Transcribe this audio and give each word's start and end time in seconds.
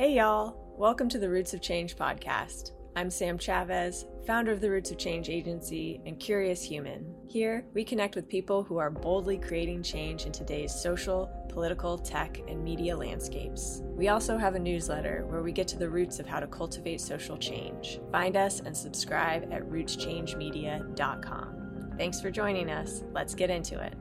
Hey, 0.00 0.14
y'all. 0.14 0.56
Welcome 0.78 1.10
to 1.10 1.18
the 1.18 1.28
Roots 1.28 1.52
of 1.52 1.60
Change 1.60 1.94
podcast. 1.94 2.70
I'm 2.96 3.10
Sam 3.10 3.36
Chavez, 3.36 4.06
founder 4.26 4.50
of 4.50 4.62
the 4.62 4.70
Roots 4.70 4.90
of 4.90 4.96
Change 4.96 5.28
Agency 5.28 6.00
and 6.06 6.18
Curious 6.18 6.62
Human. 6.62 7.14
Here, 7.28 7.66
we 7.74 7.84
connect 7.84 8.14
with 8.14 8.26
people 8.26 8.62
who 8.62 8.78
are 8.78 8.88
boldly 8.88 9.36
creating 9.36 9.82
change 9.82 10.24
in 10.24 10.32
today's 10.32 10.74
social, 10.74 11.30
political, 11.50 11.98
tech, 11.98 12.40
and 12.48 12.64
media 12.64 12.96
landscapes. 12.96 13.82
We 13.84 14.08
also 14.08 14.38
have 14.38 14.54
a 14.54 14.58
newsletter 14.58 15.26
where 15.26 15.42
we 15.42 15.52
get 15.52 15.68
to 15.68 15.78
the 15.78 15.90
roots 15.90 16.18
of 16.18 16.26
how 16.26 16.40
to 16.40 16.46
cultivate 16.46 17.02
social 17.02 17.36
change. 17.36 18.00
Find 18.10 18.38
us 18.38 18.60
and 18.60 18.74
subscribe 18.74 19.52
at 19.52 19.68
rootschangemedia.com. 19.68 21.92
Thanks 21.98 22.22
for 22.22 22.30
joining 22.30 22.70
us. 22.70 23.04
Let's 23.12 23.34
get 23.34 23.50
into 23.50 23.78
it. 23.78 23.92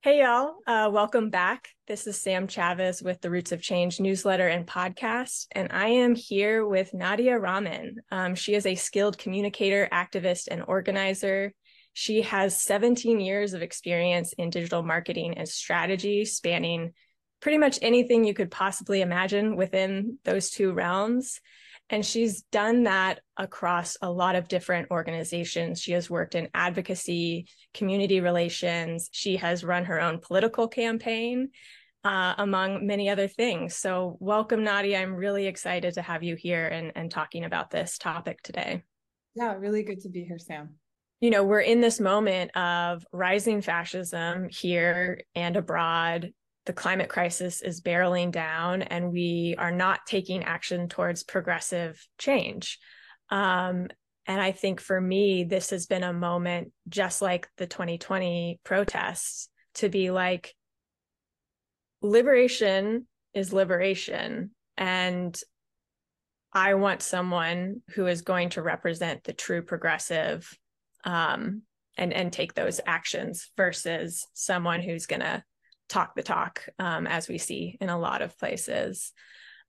Hey, 0.00 0.20
y'all. 0.20 0.58
Uh, 0.64 0.88
welcome 0.92 1.28
back. 1.28 1.70
This 1.88 2.06
is 2.06 2.22
Sam 2.22 2.46
Chavez 2.46 3.02
with 3.02 3.20
the 3.20 3.30
Roots 3.30 3.50
of 3.50 3.60
Change 3.60 3.98
newsletter 3.98 4.46
and 4.46 4.64
podcast. 4.64 5.48
And 5.50 5.72
I 5.72 5.88
am 5.88 6.14
here 6.14 6.64
with 6.64 6.94
Nadia 6.94 7.36
Rahman. 7.36 7.96
Um, 8.12 8.36
she 8.36 8.54
is 8.54 8.64
a 8.64 8.76
skilled 8.76 9.18
communicator, 9.18 9.88
activist, 9.92 10.46
and 10.52 10.62
organizer. 10.68 11.52
She 11.94 12.22
has 12.22 12.62
17 12.62 13.18
years 13.18 13.54
of 13.54 13.62
experience 13.62 14.32
in 14.34 14.50
digital 14.50 14.84
marketing 14.84 15.36
and 15.36 15.48
strategy, 15.48 16.24
spanning 16.24 16.92
pretty 17.40 17.58
much 17.58 17.80
anything 17.82 18.22
you 18.22 18.34
could 18.34 18.52
possibly 18.52 19.00
imagine 19.00 19.56
within 19.56 20.18
those 20.24 20.50
two 20.50 20.72
realms. 20.72 21.40
And 21.90 22.04
she's 22.04 22.42
done 22.52 22.84
that 22.84 23.20
across 23.36 23.96
a 24.02 24.10
lot 24.10 24.36
of 24.36 24.48
different 24.48 24.90
organizations. 24.90 25.80
She 25.80 25.92
has 25.92 26.10
worked 26.10 26.34
in 26.34 26.48
advocacy, 26.54 27.48
community 27.72 28.20
relations. 28.20 29.08
She 29.12 29.36
has 29.36 29.64
run 29.64 29.86
her 29.86 30.00
own 30.00 30.20
political 30.20 30.68
campaign, 30.68 31.50
uh, 32.04 32.34
among 32.38 32.86
many 32.86 33.08
other 33.08 33.26
things. 33.26 33.74
So, 33.76 34.16
welcome, 34.20 34.64
Nadia. 34.64 35.00
I'm 35.00 35.14
really 35.14 35.46
excited 35.46 35.94
to 35.94 36.02
have 36.02 36.22
you 36.22 36.36
here 36.36 36.66
and, 36.66 36.92
and 36.94 37.10
talking 37.10 37.44
about 37.44 37.70
this 37.70 37.96
topic 37.96 38.42
today. 38.42 38.82
Yeah, 39.34 39.54
really 39.54 39.82
good 39.82 40.00
to 40.00 40.08
be 40.08 40.24
here, 40.24 40.38
Sam. 40.38 40.74
You 41.20 41.30
know, 41.30 41.42
we're 41.42 41.60
in 41.60 41.80
this 41.80 41.98
moment 41.98 42.56
of 42.56 43.04
rising 43.12 43.60
fascism 43.60 44.48
here 44.50 45.22
and 45.34 45.56
abroad 45.56 46.32
the 46.68 46.74
climate 46.74 47.08
crisis 47.08 47.62
is 47.62 47.80
barreling 47.80 48.30
down 48.30 48.82
and 48.82 49.10
we 49.10 49.54
are 49.56 49.72
not 49.72 50.04
taking 50.06 50.44
action 50.44 50.86
towards 50.86 51.22
progressive 51.22 52.06
change. 52.18 52.78
Um, 53.30 53.88
and 54.26 54.38
I 54.38 54.52
think 54.52 54.78
for 54.78 55.00
me, 55.00 55.44
this 55.44 55.70
has 55.70 55.86
been 55.86 56.02
a 56.02 56.12
moment, 56.12 56.72
just 56.86 57.22
like 57.22 57.48
the 57.56 57.66
2020 57.66 58.60
protests, 58.64 59.48
to 59.76 59.88
be 59.88 60.10
like, 60.10 60.54
liberation 62.02 63.06
is 63.32 63.54
liberation. 63.54 64.50
And 64.76 65.40
I 66.52 66.74
want 66.74 67.00
someone 67.00 67.80
who 67.94 68.06
is 68.08 68.20
going 68.20 68.50
to 68.50 68.62
represent 68.62 69.24
the 69.24 69.32
true 69.32 69.62
progressive 69.62 70.54
um, 71.04 71.62
and, 71.96 72.12
and 72.12 72.30
take 72.30 72.52
those 72.52 72.78
actions 72.86 73.50
versus 73.56 74.26
someone 74.34 74.82
who's 74.82 75.06
going 75.06 75.20
to 75.20 75.42
talk 75.88 76.14
the 76.14 76.22
talk, 76.22 76.68
um, 76.78 77.06
as 77.06 77.28
we 77.28 77.38
see 77.38 77.76
in 77.80 77.88
a 77.88 77.98
lot 77.98 78.22
of 78.22 78.38
places. 78.38 79.12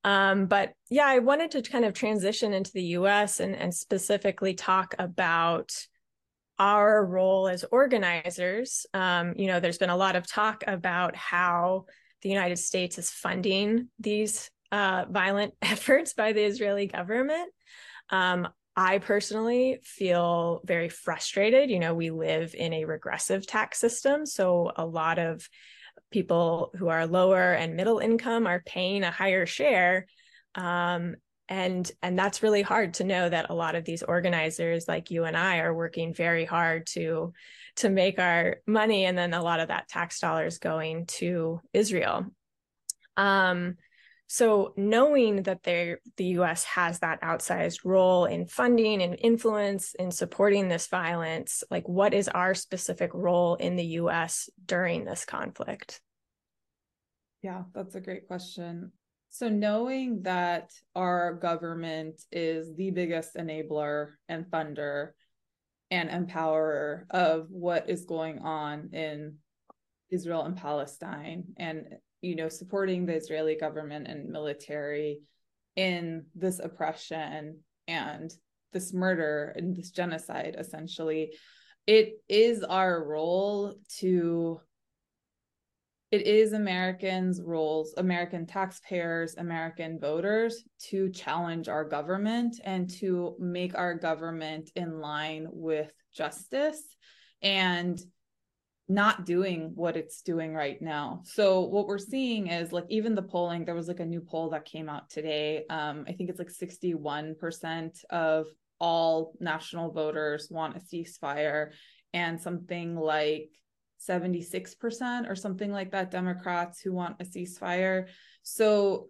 Um, 0.03 0.45
but 0.45 0.73
yeah, 0.89 1.06
I 1.06 1.20
wanted 1.20 1.52
to 1.52 1.61
kind 1.61 1.86
of 1.86 1.94
transition 1.94 2.53
into 2.53 2.72
the 2.73 2.84
US 2.84 3.39
and, 3.39 3.56
and 3.56 3.73
specifically 3.73 4.53
talk 4.53 4.95
about 4.98 5.73
our 6.58 7.06
role 7.06 7.48
as 7.48 7.66
organizers. 7.72 8.86
Um, 8.94 9.34
you 9.38 9.48
know, 9.48 9.59
there's 9.59 9.78
been 9.78 9.89
a 9.89 9.98
lot 9.98 10.16
of 10.16 10.28
talk 10.28 10.64
about 10.67 11.16
how 11.16 11.86
the 12.22 12.30
United 12.30 12.58
States 12.58 12.98
is 12.98 13.09
funding 13.09 13.88
these 13.98 14.52
uh, 14.72 15.06
violent 15.09 15.54
efforts 15.61 16.14
by 16.14 16.33
the 16.33 16.44
Israeli 16.44 16.88
government. 16.88 17.52
Um, 18.09 18.48
I 18.76 18.99
personally 18.99 19.80
feel 19.83 20.61
very 20.64 20.89
frustrated. 20.89 21.70
You 21.70 21.80
know, 21.80 21.94
we 21.94 22.11
live 22.11 22.55
in 22.55 22.73
a 22.73 22.86
regressive 22.86 23.45
tax 23.45 23.77
system. 23.77 24.26
So 24.26 24.71
a 24.76 24.86
lot 24.86 25.20
of 25.20 25.48
people 26.11 26.71
who 26.77 26.87
are 26.87 27.05
lower 27.05 27.53
and 27.53 27.75
middle 27.75 27.99
income 27.99 28.47
are 28.47 28.64
paying 28.65 29.03
a 29.03 29.11
higher 29.11 29.45
share 29.45 30.05
um, 30.55 31.15
and 31.47 31.92
and 32.03 32.17
that's 32.17 32.43
really 32.43 32.61
hard 32.61 32.93
to 32.95 33.03
know 33.03 33.27
that 33.27 33.49
a 33.49 33.55
lot 33.55 33.75
of 33.75 33.83
these 33.83 34.03
organizers 34.03 34.87
like 34.87 35.09
you 35.09 35.23
and 35.23 35.36
I 35.36 35.59
are 35.59 35.73
working 35.73 36.14
very 36.14 36.45
hard 36.45 36.86
to 36.87 37.33
to 37.77 37.89
make 37.89 38.20
our 38.20 38.58
money 38.67 39.05
and 39.05 39.17
then 39.17 39.33
a 39.33 39.42
lot 39.42 39.59
of 39.59 39.70
that 39.70 39.89
tax 39.89 40.20
dollars 40.20 40.59
going 40.59 41.08
to 41.08 41.59
Israel. 41.73 42.26
Um, 43.17 43.77
so 44.32 44.73
knowing 44.78 45.42
that 45.44 45.64
the 45.64 45.98
US 46.17 46.64
has 46.66 47.00
that 47.00 47.20
outsized 47.23 47.80
role 47.84 48.26
in 48.26 48.45
funding 48.45 49.02
and 49.02 49.17
influence 49.20 49.95
in 49.95 50.12
supporting 50.12 50.67
this 50.67 50.86
violence, 50.86 51.64
like 51.72 51.90
what 51.90 52.14
is 52.14 52.28
our 52.28 52.54
specific 52.54 53.10
role 53.16 53.56
in 53.56 53.76
the 53.76 53.86
US 53.86 54.48
during 54.64 55.04
this 55.04 55.26
conflict? 55.26 56.00
Yeah, 57.42 57.64
that's 57.73 57.95
a 57.95 58.02
great 58.02 58.28
question. 58.28 58.92
So 59.30 59.50
knowing 59.50 60.22
that 60.22 60.73
our 60.95 61.34
government 61.34 62.22
is 62.32 62.76
the 62.76 62.92
biggest 62.92 63.34
enabler 63.34 64.12
and 64.28 64.45
funder 64.45 65.14
and 65.89 66.08
empowerer 66.08 67.06
of 67.10 67.48
what 67.50 67.89
is 67.89 68.06
going 68.06 68.39
on 68.39 68.92
in 68.94 69.38
Israel 70.12 70.44
and 70.44 70.56
Palestine 70.56 71.45
and 71.58 71.95
you 72.22 72.36
know, 72.36 72.50
supporting 72.50 73.06
the 73.06 73.16
Israeli 73.16 73.56
government 73.56 74.08
and 74.08 74.30
military 74.30 75.22
in 75.76 76.26
this 76.36 76.60
oppression 76.60 77.60
and 77.88 78.32
this 78.74 78.94
murder 78.94 79.54
and 79.56 79.76
this 79.76 79.92
genocide, 79.92 80.56
essentially. 80.58 81.34
It 81.88 82.14
is 82.28 82.64
our 82.64 83.04
role 83.04 83.76
to 84.00 84.62
it 86.12 86.26
is 86.26 86.54
Americans' 86.54 87.40
roles, 87.40 87.94
American 87.98 88.48
taxpayers, 88.48 89.36
American 89.38 90.00
voters 90.00 90.64
to 90.90 91.12
challenge 91.12 91.70
our 91.70 91.84
government 91.84 92.60
and 92.64 92.90
to 92.98 93.36
make 93.38 93.78
our 93.78 93.94
government 93.94 94.72
in 94.76 95.00
line 95.00 95.48
with 95.52 95.92
justice. 96.12 96.82
And 97.44 98.02
not 98.89 99.23
doing 99.23 99.72
what 99.76 99.95
it's 99.95 100.23
doing 100.23 100.52
right 100.55 100.82
now. 100.82 101.22
So 101.23 101.61
what 101.61 101.86
we're 101.86 102.00
seeing 102.00 102.48
is 102.48 102.73
like 102.73 102.86
even 102.89 103.14
the 103.14 103.22
polling, 103.22 103.64
there 103.64 103.76
was 103.76 103.88
like 103.88 104.00
a 104.00 104.05
new 104.05 104.20
poll 104.20 104.50
that 104.50 104.66
came 104.66 104.89
out 104.89 105.11
today. 105.11 105.64
Um, 105.70 106.05
I 106.08 106.14
think 106.14 106.32
it's 106.32 106.39
like 106.39 106.50
61% 106.50 108.04
of 108.10 108.48
all 108.80 109.33
national 109.39 109.92
voters 109.92 110.48
want 110.50 110.76
a 110.76 110.80
ceasefire 110.80 111.70
and 112.14 112.42
something 112.42 112.95
like 112.95 113.52
76% 114.10 115.30
or 115.30 115.36
something 115.36 115.71
like 115.71 115.92
that 115.92 116.10
Democrats 116.10 116.82
who 116.82 116.92
want 116.92 117.17
a 117.20 117.26
ceasefire. 117.26 118.08
So 118.42 119.10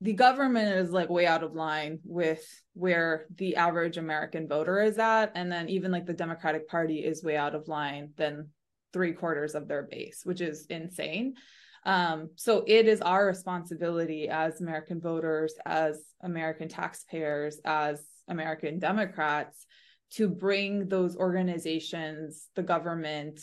the 0.00 0.14
government 0.14 0.74
is 0.76 0.90
like 0.90 1.08
way 1.08 1.26
out 1.26 1.44
of 1.44 1.54
line 1.54 2.00
with 2.04 2.44
where 2.72 3.26
the 3.36 3.54
average 3.54 3.96
American 3.96 4.48
voter 4.48 4.82
is 4.82 4.98
at. 4.98 5.30
And 5.36 5.52
then 5.52 5.68
even 5.68 5.92
like 5.92 6.06
the 6.06 6.12
Democratic 6.12 6.66
Party 6.68 7.04
is 7.04 7.22
way 7.22 7.36
out 7.36 7.54
of 7.54 7.68
line 7.68 8.10
than 8.16 8.48
three 8.94 9.12
quarters 9.12 9.54
of 9.54 9.68
their 9.68 9.82
base, 9.82 10.22
which 10.24 10.40
is 10.40 10.64
insane. 10.70 11.34
Um, 11.84 12.30
so 12.36 12.64
it 12.66 12.86
is 12.86 13.02
our 13.02 13.26
responsibility 13.26 14.28
as 14.30 14.62
American 14.62 15.00
voters, 15.02 15.52
as 15.66 16.00
American 16.22 16.68
taxpayers, 16.68 17.60
as 17.66 18.02
American 18.28 18.78
Democrats 18.78 19.66
to 20.12 20.28
bring 20.28 20.88
those 20.88 21.16
organizations, 21.16 22.46
the 22.54 22.62
government, 22.62 23.40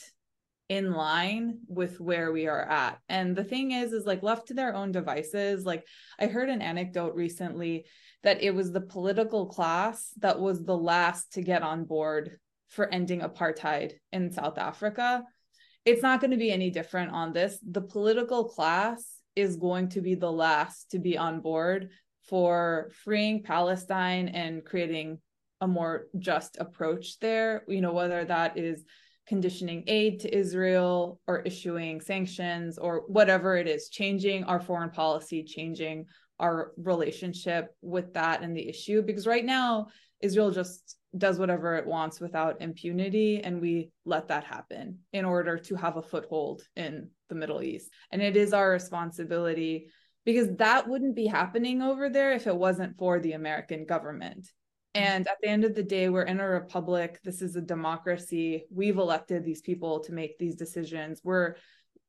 in 0.70 0.94
line 0.94 1.60
with 1.68 2.00
where 2.00 2.32
we 2.32 2.48
are 2.48 2.62
at. 2.62 2.98
And 3.10 3.36
the 3.36 3.44
thing 3.44 3.72
is, 3.72 3.92
is 3.92 4.06
like 4.06 4.24
left 4.24 4.48
to 4.48 4.54
their 4.54 4.74
own 4.74 4.94
devices. 4.94 5.66
Like 5.66 5.86
I 6.18 6.28
heard 6.28 6.50
an 6.50 6.62
anecdote 6.62 7.14
recently 7.14 7.86
that 8.24 8.42
it 8.42 8.56
was 8.56 8.72
the 8.72 8.80
political 8.80 9.48
class 9.48 10.12
that 10.20 10.40
was 10.40 10.64
the 10.64 10.78
last 10.78 11.34
to 11.34 11.42
get 11.42 11.62
on 11.62 11.84
board 11.84 12.38
for 12.70 12.88
ending 12.88 13.20
apartheid 13.20 13.92
in 14.14 14.32
South 14.32 14.58
Africa 14.58 15.26
it's 15.86 16.02
not 16.02 16.22
going 16.22 16.32
to 16.32 16.38
be 16.38 16.52
any 16.52 16.70
different 16.70 17.12
on 17.12 17.34
this. 17.34 17.58
The 17.70 17.82
political 17.82 18.46
class 18.46 19.18
is 19.36 19.56
going 19.56 19.90
to 19.90 20.02
be 20.02 20.16
the 20.16 20.32
last 20.32 20.92
to 20.92 21.00
be 21.00 21.18
on 21.18 21.42
board 21.42 21.90
for 22.30 22.92
freeing 23.04 23.44
Palestine 23.44 24.28
and 24.30 24.64
creating 24.64 25.20
a 25.62 25.68
more 25.68 26.08
just 26.20 26.58
approach 26.60 27.20
there, 27.20 27.64
you 27.68 27.82
know, 27.82 27.94
whether 27.94 28.24
that 28.26 28.58
is 28.58 28.84
conditioning 29.28 29.84
aid 29.88 30.20
to 30.20 30.36
Israel 30.36 31.20
or 31.28 31.42
issuing 31.42 32.02
sanctions 32.02 32.78
or 32.78 33.04
whatever 33.08 33.56
it 33.56 33.68
is, 33.68 33.90
changing 33.90 34.44
our 34.44 34.60
foreign 34.60 34.90
policy, 34.90 35.44
changing 35.44 36.06
our 36.40 36.72
relationship 36.78 37.76
with 37.82 38.14
that 38.14 38.42
and 38.42 38.58
the 38.58 38.68
issue. 38.68 39.02
Because 39.02 39.28
right 39.28 39.46
now, 39.46 39.88
Israel 40.22 40.52
just 40.52 40.98
does 41.18 41.38
whatever 41.38 41.76
it 41.76 41.86
wants 41.86 42.20
without 42.20 42.62
impunity 42.62 43.42
and 43.44 43.60
we 43.60 43.92
let 44.06 44.30
that 44.30 44.46
happen 44.46 45.00
in 45.12 45.26
order 45.26 45.58
to 45.58 45.76
have 45.76 45.98
a 45.98 46.02
foothold 46.02 46.62
in 46.76 47.10
the 47.28 47.36
middle 47.36 47.62
east 47.62 47.90
and 48.12 48.22
it 48.22 48.38
is 48.38 48.54
our 48.54 48.72
responsibility 48.72 49.88
because 50.26 50.48
that 50.58 50.88
wouldn't 50.88 51.16
be 51.16 51.26
happening 51.26 51.82
over 51.82 52.10
there 52.10 52.32
if 52.32 52.48
it 52.48 52.56
wasn't 52.56 52.98
for 52.98 53.20
the 53.20 53.34
American 53.34 53.86
government. 53.86 54.46
Mm-hmm. 54.96 55.04
And 55.04 55.28
at 55.28 55.38
the 55.42 55.50
end 55.50 55.64
of 55.64 55.76
the 55.76 55.84
day, 55.84 56.10
we're 56.10 56.24
in 56.24 56.40
a 56.40 56.48
republic. 56.48 57.20
This 57.24 57.42
is 57.42 57.56
a 57.56 57.62
democracy. 57.62 58.66
We've 58.74 58.98
elected 58.98 59.44
these 59.44 59.62
people 59.62 60.02
to 60.02 60.14
make 60.14 60.38
these 60.38 60.56
decisions. 60.56 61.22
We're 61.24 61.56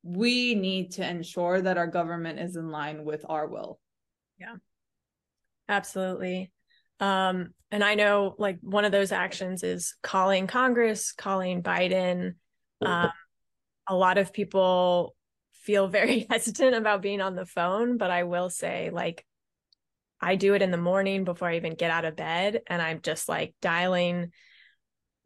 we 0.05 0.57
need 0.57 0.93
to 0.93 1.09
ensure 1.09 1.63
that 1.63 1.79
our 1.79 1.87
government 1.87 2.41
is 2.41 2.57
in 2.57 2.71
line 2.71 3.05
with 3.05 3.25
our 3.29 3.47
will. 3.47 3.79
Yeah. 4.39 4.57
Absolutely. 5.69 6.51
Um, 7.01 7.55
and 7.71 7.83
I 7.83 7.95
know 7.95 8.35
like 8.39 8.59
one 8.61 8.85
of 8.85 8.93
those 8.93 9.13
actions 9.13 9.63
is 9.63 9.97
calling 10.03 10.47
Congress, 10.47 11.13
calling 11.13 11.63
Biden. 11.63 12.35
Um, 12.81 13.11
a 13.87 13.97
lot 13.97 14.19
of 14.19 14.33
people 14.33 15.15
feel 15.53 15.89
very 15.89 16.27
hesitant 16.31 16.75
about 16.75 17.03
being 17.03 17.21
on 17.21 17.35
the 17.35 17.47
phone, 17.47 17.97
but 17.97 18.11
I 18.11 18.25
will 18.25 18.51
say, 18.51 18.91
like, 18.91 19.25
I 20.21 20.37
do 20.37 20.55
it 20.55 20.63
in 20.63 20.71
the 20.71 20.77
morning 20.77 21.25
before 21.25 21.49
I 21.49 21.57
even 21.57 21.75
get 21.75 21.91
out 21.91 22.05
of 22.05 22.15
bed. 22.15 22.61
And 22.69 22.81
I'm 22.81 23.01
just 23.01 23.29
like 23.29 23.55
dialing 23.61 24.33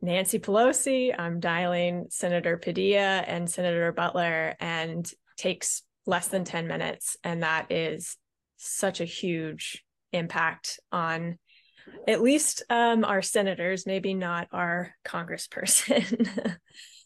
Nancy 0.00 0.38
Pelosi, 0.38 1.14
I'm 1.18 1.40
dialing 1.40 2.06
Senator 2.10 2.56
Padilla 2.56 3.24
and 3.26 3.50
Senator 3.50 3.92
Butler, 3.92 4.54
and 4.60 5.10
takes 5.36 5.82
less 6.06 6.28
than 6.28 6.44
10 6.44 6.66
minutes. 6.66 7.16
And 7.24 7.42
that 7.42 7.72
is 7.72 8.16
such 8.56 9.00
a 9.00 9.04
huge 9.04 9.84
impact 10.12 10.80
on 10.92 11.38
at 12.06 12.22
least 12.22 12.62
um, 12.70 13.04
our 13.04 13.22
senators, 13.22 13.86
maybe 13.86 14.14
not 14.14 14.48
our 14.52 14.94
congressperson. 15.04 16.56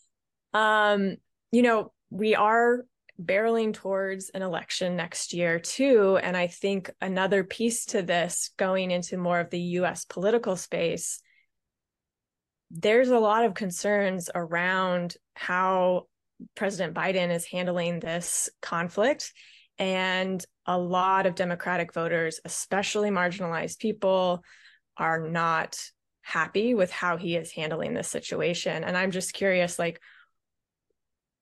um, 0.55 1.17
you 1.53 1.63
know, 1.63 1.93
we 2.11 2.35
are 2.35 2.85
barreling 3.23 3.75
towards 3.75 4.31
an 4.31 4.43
election 4.43 4.97
next 4.97 5.35
year 5.35 5.59
too 5.59 6.19
and 6.23 6.37
i 6.37 6.47
think 6.47 6.91
another 7.01 7.45
piece 7.45 7.85
to 7.85 8.03
this 8.03 8.51
going 8.57 8.91
into 8.91 9.19
more 9.19 9.41
of 9.41 9.51
the 9.51 9.59
us 9.61 10.05
political 10.07 10.57
space 10.57 11.21
there's 12.71 13.11
a 13.11 13.19
lot 13.19 13.45
of 13.45 13.53
concerns 13.53 14.31
around 14.35 15.17
how 15.35 16.07
president 16.55 16.95
biden 16.95 17.31
is 17.31 17.45
handling 17.45 18.01
this 18.01 18.49
conflict 18.63 19.35
and 19.79 20.45
a 20.65 20.79
lot 20.79 21.27
of 21.27 21.35
democratic 21.35 21.93
voters 21.93 22.41
especially 22.47 23.11
marginalized 23.11 23.79
people 23.79 24.43
are 25.01 25.27
not 25.27 25.77
happy 26.23 26.75
with 26.75 26.93
how 26.93 27.17
he 27.17 27.35
is 27.35 27.51
handling 27.51 27.95
this 27.95 28.09
situation. 28.09 28.85
And 28.85 28.97
i'm 28.97 29.11
just 29.11 29.33
curious 29.33 29.79
like 29.79 30.01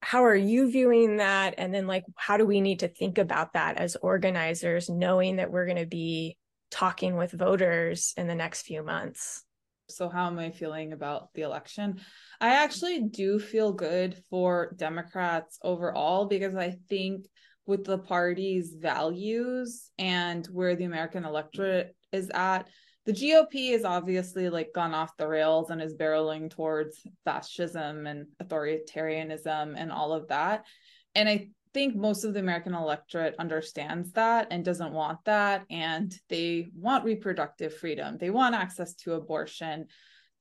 how 0.00 0.24
are 0.24 0.34
you 0.34 0.70
viewing 0.70 1.16
that? 1.16 1.54
And 1.58 1.74
then 1.74 1.86
like 1.86 2.04
how 2.16 2.36
do 2.36 2.46
we 2.46 2.60
need 2.60 2.80
to 2.80 2.88
think 2.88 3.18
about 3.18 3.54
that 3.54 3.78
as 3.78 3.96
organizers 3.96 4.88
knowing 4.88 5.36
that 5.36 5.50
we're 5.50 5.66
going 5.66 5.78
to 5.78 5.86
be 5.86 6.36
talking 6.70 7.16
with 7.16 7.32
voters 7.32 8.14
in 8.16 8.26
the 8.26 8.34
next 8.34 8.62
few 8.62 8.82
months? 8.82 9.44
So 9.90 10.08
how 10.08 10.26
am 10.26 10.38
i 10.38 10.50
feeling 10.50 10.92
about 10.92 11.32
the 11.34 11.42
election? 11.42 12.00
I 12.40 12.50
actually 12.62 13.02
do 13.04 13.38
feel 13.38 13.72
good 13.72 14.22
for 14.28 14.74
democrats 14.76 15.58
overall 15.62 16.26
because 16.26 16.54
i 16.54 16.76
think 16.88 17.26
with 17.66 17.84
the 17.84 17.98
party's 17.98 18.74
values 18.78 19.90
and 19.98 20.46
where 20.46 20.76
the 20.76 20.84
american 20.84 21.24
electorate 21.24 21.96
is 22.12 22.30
at 22.34 22.68
the 23.08 23.14
GOP 23.14 23.72
has 23.72 23.86
obviously 23.86 24.50
like 24.50 24.74
gone 24.74 24.92
off 24.92 25.16
the 25.16 25.26
rails 25.26 25.70
and 25.70 25.80
is 25.80 25.94
barreling 25.94 26.50
towards 26.50 27.00
fascism 27.24 28.06
and 28.06 28.26
authoritarianism 28.42 29.72
and 29.78 29.90
all 29.90 30.12
of 30.12 30.28
that. 30.28 30.66
And 31.14 31.26
I 31.26 31.48
think 31.72 31.96
most 31.96 32.24
of 32.24 32.34
the 32.34 32.40
American 32.40 32.74
electorate 32.74 33.34
understands 33.38 34.12
that 34.12 34.48
and 34.50 34.62
doesn't 34.62 34.92
want 34.92 35.20
that. 35.24 35.64
And 35.70 36.14
they 36.28 36.66
want 36.74 37.06
reproductive 37.06 37.74
freedom, 37.74 38.18
they 38.18 38.28
want 38.28 38.54
access 38.54 38.92
to 38.96 39.14
abortion, 39.14 39.86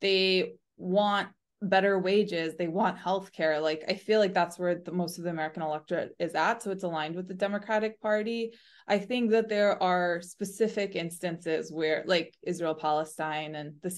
they 0.01 0.55
want 0.75 1.29
better 1.62 1.98
wages 1.98 2.56
they 2.56 2.68
want 2.68 3.00
health 3.00 3.31
care 3.31 3.59
like 3.59 3.83
i 3.89 3.95
feel 3.95 4.19
like 4.19 4.33
that's 4.33 4.59
where 4.59 4.75
the 4.75 4.92
most 4.92 5.18
of 5.18 5.24
the 5.24 5.30
american 5.31 5.63
electorate 5.63 6.15
is 6.19 6.36
at 6.36 6.62
so 6.62 6.69
it's 6.69 6.83
aligned 6.83 7.15
with 7.15 7.27
the 7.27 7.33
democratic 7.33 8.00
party. 8.01 8.54
I 8.88 9.00
think 9.00 9.31
that 9.31 9.50
there 9.50 9.81
are 9.81 10.21
specific 10.21 10.95
instances 10.95 11.71
where 11.71 12.04
like 12.06 12.36
israel 12.44 12.75
palestine 12.75 13.56
and 13.56 13.74
the 13.81 13.89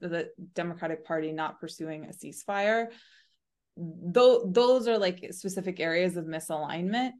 the 0.00 0.28
democratic 0.54 1.04
party 1.04 1.32
not 1.32 1.60
pursuing 1.60 2.04
a 2.04 2.08
ceasefire. 2.08 2.88
Though 3.76 4.48
those 4.50 4.88
are 4.88 4.98
like 4.98 5.26
specific 5.32 5.80
areas 5.80 6.16
of 6.16 6.26
misalignment 6.26 7.12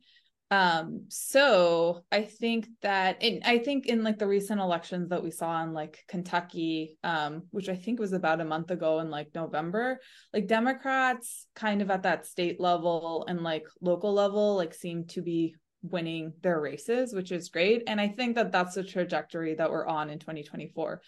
um 0.53 1.05
so 1.09 2.05
i 2.13 2.23
think 2.23 2.69
that 2.81 3.21
and 3.21 3.43
i 3.45 3.59
think 3.59 3.87
in 3.87 4.05
like 4.05 4.17
the 4.17 4.27
recent 4.27 4.61
elections 4.61 5.09
that 5.09 5.23
we 5.23 5.31
saw 5.31 5.61
in 5.65 5.73
like 5.73 6.05
kentucky 6.07 6.97
um 7.03 7.43
which 7.51 7.69
i 7.69 7.75
think 7.75 7.99
was 7.99 8.13
about 8.13 8.41
a 8.41 8.45
month 8.45 8.71
ago 8.71 9.01
in 9.01 9.11
like 9.11 9.29
november 9.35 9.99
like 10.33 10.47
democrats 10.47 11.47
kind 11.57 11.83
of 11.83 11.91
at 11.91 12.05
that 12.05 12.27
state 12.27 12.61
level 12.61 13.25
and 13.29 13.43
like 13.43 13.67
local 13.81 14.13
level 14.13 14.55
like 14.55 14.73
seem 14.73 15.05
to 15.05 15.21
be 15.21 15.53
winning 15.83 16.33
their 16.43 16.61
races 16.61 17.13
which 17.13 17.33
is 17.33 17.49
great. 17.49 17.83
And 17.87 18.01
i 18.01 18.09
think 18.09 18.37
that 18.37 18.53
that's 18.53 18.75
the 18.75 18.85
trajectory 18.85 19.55
that 19.55 19.71
we're 19.71 19.87
on 19.87 20.11
in 20.11 20.19
2024 20.19 21.01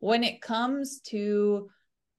when 0.00 0.24
it 0.24 0.40
comes 0.40 1.00
to 1.06 1.68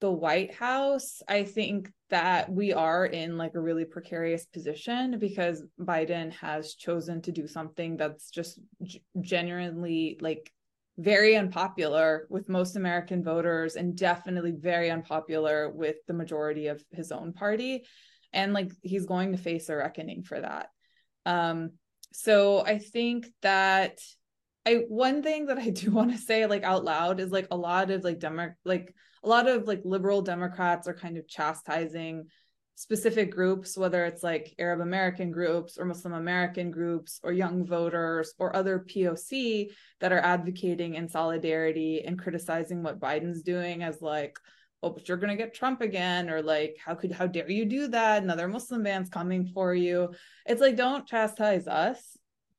the 0.01 0.11
White 0.11 0.53
House, 0.53 1.21
I 1.27 1.43
think 1.43 1.91
that 2.09 2.51
we 2.51 2.73
are 2.73 3.05
in 3.05 3.37
like 3.37 3.53
a 3.53 3.61
really 3.61 3.85
precarious 3.85 4.45
position 4.45 5.19
because 5.19 5.63
Biden 5.79 6.33
has 6.33 6.73
chosen 6.73 7.21
to 7.21 7.31
do 7.31 7.47
something 7.47 7.97
that's 7.97 8.31
just 8.31 8.59
g- 8.83 9.03
genuinely 9.21 10.17
like 10.19 10.51
very 10.97 11.37
unpopular 11.37 12.27
with 12.29 12.49
most 12.49 12.75
American 12.75 13.23
voters 13.23 13.75
and 13.75 13.95
definitely 13.95 14.51
very 14.51 14.89
unpopular 14.89 15.69
with 15.69 15.97
the 16.07 16.13
majority 16.13 16.67
of 16.67 16.83
his 16.91 17.11
own 17.11 17.31
party. 17.31 17.85
And 18.33 18.53
like 18.53 18.71
he's 18.81 19.05
going 19.05 19.31
to 19.33 19.37
face 19.37 19.69
a 19.69 19.75
reckoning 19.75 20.23
for 20.23 20.41
that. 20.41 20.69
Um, 21.27 21.73
so 22.11 22.65
I 22.65 22.79
think 22.79 23.27
that 23.43 23.99
I 24.65 24.83
one 24.87 25.23
thing 25.23 25.47
that 25.47 25.57
I 25.57 25.69
do 25.81 25.91
want 25.91 26.11
to 26.11 26.17
say 26.17 26.45
like 26.45 26.63
out 26.63 26.83
loud 26.83 27.19
is 27.19 27.31
like 27.31 27.47
a 27.51 27.57
lot 27.57 27.91
of 27.91 28.03
like 28.03 28.19
demo 28.19 28.53
like 28.65 28.93
a 29.23 29.29
lot 29.29 29.47
of 29.47 29.67
like 29.67 29.81
liberal 29.83 30.21
Democrats 30.21 30.87
are 30.87 30.93
kind 30.93 31.17
of 31.17 31.27
chastising 31.27 32.27
specific 32.75 33.31
groups, 33.31 33.77
whether 33.77 34.05
it's 34.05 34.23
like 34.23 34.55
Arab 34.57 34.81
American 34.81 35.31
groups 35.31 35.77
or 35.77 35.85
Muslim 35.85 36.13
American 36.13 36.71
groups 36.71 37.19
or 37.23 37.31
young 37.31 37.63
voters 37.63 38.33
or 38.39 38.55
other 38.55 38.79
POC 38.79 39.67
that 39.99 40.11
are 40.11 40.19
advocating 40.19 40.95
in 40.95 41.07
solidarity 41.07 42.03
and 42.03 42.17
criticizing 42.17 42.81
what 42.81 42.99
Biden's 42.99 43.43
doing 43.43 43.83
as 43.83 44.01
like, 44.01 44.39
oh, 44.81 44.89
but 44.89 45.07
you're 45.07 45.17
gonna 45.17 45.35
get 45.35 45.53
Trump 45.53 45.81
again, 45.81 46.27
or 46.27 46.41
like, 46.41 46.75
how 46.83 46.95
could 46.95 47.11
how 47.11 47.27
dare 47.27 47.51
you 47.51 47.65
do 47.65 47.87
that? 47.89 48.23
Another 48.23 48.47
Muslim 48.47 48.81
ban's 48.81 49.09
coming 49.09 49.45
for 49.53 49.75
you. 49.75 50.09
It's 50.47 50.61
like, 50.61 50.75
don't 50.75 51.05
chastise 51.05 51.67
us. 51.67 51.99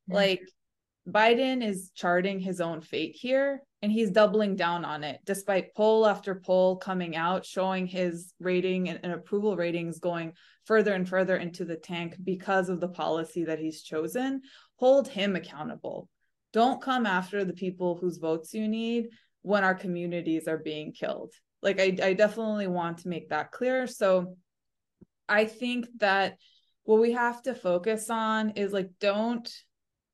Mm-hmm. 0.08 0.14
Like 0.14 0.42
Biden 1.08 1.64
is 1.64 1.90
charting 1.94 2.38
his 2.38 2.60
own 2.60 2.80
fate 2.80 3.16
here 3.18 3.62
and 3.82 3.90
he's 3.90 4.10
doubling 4.10 4.54
down 4.54 4.84
on 4.84 5.02
it 5.02 5.18
despite 5.24 5.74
poll 5.74 6.06
after 6.06 6.36
poll 6.36 6.76
coming 6.76 7.16
out 7.16 7.44
showing 7.44 7.88
his 7.88 8.32
rating 8.38 8.88
and, 8.88 9.00
and, 9.02 9.12
approval 9.12 9.56
ratings 9.56 9.98
going 9.98 10.32
further 10.64 10.94
and 10.94 11.08
further 11.08 11.36
into 11.36 11.64
the 11.64 11.76
tank 11.76 12.14
because 12.22 12.68
of 12.68 12.80
the 12.80 12.88
policy 12.88 13.44
that 13.44 13.58
he's 13.58 13.82
chosen. 13.82 14.42
Hold 14.76 15.08
him 15.08 15.34
accountable. 15.34 16.08
Don't 16.52 16.80
come 16.80 17.04
after 17.04 17.44
the 17.44 17.52
people 17.52 17.98
whose 18.00 18.18
votes 18.18 18.54
you 18.54 18.68
need 18.68 19.08
when 19.42 19.64
our 19.64 19.74
communities 19.74 20.46
are 20.46 20.58
being 20.58 20.92
killed. 20.92 21.32
Like 21.62 21.80
i, 21.80 21.96
I 22.00 22.12
definitely 22.12 22.68
want 22.68 22.98
to 22.98 23.08
make 23.08 23.30
that 23.30 23.50
clear. 23.50 23.86
So 23.86 24.36
i 25.28 25.46
think 25.46 25.86
that 25.98 26.36
what 26.84 27.00
we 27.00 27.12
have 27.12 27.42
to 27.42 27.54
focus 27.54 28.10
on 28.10 28.50
is 28.50 28.72
like 28.72 28.90
don't 29.00 29.48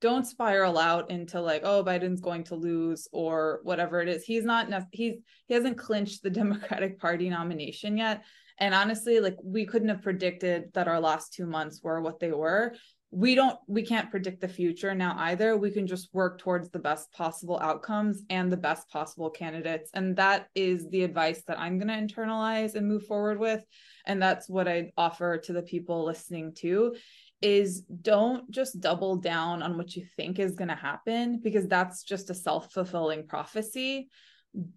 don't 0.00 0.26
spiral 0.26 0.78
out 0.78 1.10
into 1.10 1.40
like 1.40 1.62
oh 1.64 1.82
biden's 1.82 2.20
going 2.20 2.44
to 2.44 2.54
lose 2.54 3.08
or 3.12 3.60
whatever 3.62 4.00
it 4.00 4.08
is. 4.08 4.24
He's 4.24 4.44
not 4.44 4.68
he's 4.92 5.16
he 5.46 5.54
hasn't 5.54 5.78
clinched 5.78 6.22
the 6.22 6.30
democratic 6.42 6.98
party 6.98 7.28
nomination 7.28 7.96
yet. 7.96 8.24
And 8.58 8.74
honestly 8.74 9.20
like 9.20 9.36
we 9.42 9.66
couldn't 9.66 9.88
have 9.88 10.02
predicted 10.02 10.72
that 10.74 10.88
our 10.88 11.00
last 11.00 11.32
two 11.32 11.46
months 11.46 11.80
were 11.82 12.00
what 12.00 12.20
they 12.20 12.32
were. 12.32 12.74
We 13.10 13.34
don't 13.34 13.58
we 13.66 13.82
can't 13.82 14.10
predict 14.10 14.42
the 14.42 14.48
future 14.48 14.94
now 14.94 15.14
either. 15.18 15.56
We 15.56 15.70
can 15.70 15.86
just 15.86 16.10
work 16.12 16.38
towards 16.38 16.68
the 16.68 16.78
best 16.78 17.10
possible 17.12 17.58
outcomes 17.60 18.22
and 18.28 18.52
the 18.52 18.56
best 18.58 18.90
possible 18.90 19.30
candidates. 19.30 19.90
And 19.94 20.14
that 20.16 20.48
is 20.54 20.88
the 20.90 21.04
advice 21.04 21.42
that 21.46 21.58
i'm 21.58 21.78
going 21.78 21.88
to 21.88 22.14
internalize 22.14 22.74
and 22.74 22.86
move 22.86 23.06
forward 23.06 23.38
with. 23.38 23.64
And 24.06 24.22
that's 24.22 24.48
what 24.48 24.68
i 24.68 24.92
offer 24.96 25.38
to 25.38 25.52
the 25.52 25.62
people 25.62 26.04
listening 26.04 26.52
to 26.58 26.94
is 27.40 27.82
don't 27.82 28.50
just 28.50 28.80
double 28.80 29.16
down 29.16 29.62
on 29.62 29.76
what 29.76 29.94
you 29.94 30.04
think 30.16 30.38
is 30.38 30.56
going 30.56 30.68
to 30.68 30.74
happen 30.74 31.40
because 31.42 31.66
that's 31.66 32.02
just 32.02 32.30
a 32.30 32.34
self-fulfilling 32.34 33.26
prophecy. 33.26 34.08